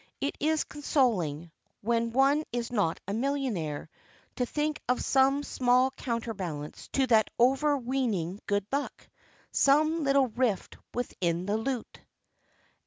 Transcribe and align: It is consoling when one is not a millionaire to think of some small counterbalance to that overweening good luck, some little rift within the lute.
It 0.19 0.35
is 0.39 0.63
consoling 0.63 1.51
when 1.81 2.11
one 2.11 2.43
is 2.51 2.71
not 2.71 2.99
a 3.07 3.13
millionaire 3.13 3.87
to 4.37 4.47
think 4.47 4.81
of 4.89 4.99
some 4.99 5.43
small 5.43 5.91
counterbalance 5.91 6.87
to 6.93 7.05
that 7.05 7.29
overweening 7.39 8.39
good 8.47 8.65
luck, 8.71 9.07
some 9.51 10.03
little 10.03 10.29
rift 10.29 10.75
within 10.95 11.45
the 11.45 11.55
lute. 11.57 11.99